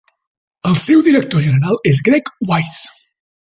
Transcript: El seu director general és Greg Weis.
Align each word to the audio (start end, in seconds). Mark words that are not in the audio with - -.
El 0.69 0.77
seu 0.83 1.03
director 1.07 1.43
general 1.49 1.79
és 1.93 2.01
Greg 2.09 2.33
Weis. 2.53 2.81